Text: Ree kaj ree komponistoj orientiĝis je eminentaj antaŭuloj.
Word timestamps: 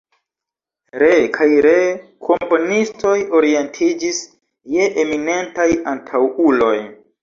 Ree 1.01 1.19
kaj 1.35 1.47
ree 1.65 1.83
komponistoj 2.29 3.13
orientiĝis 3.43 4.25
je 4.77 4.93
eminentaj 5.07 5.73
antaŭuloj. 5.97 6.77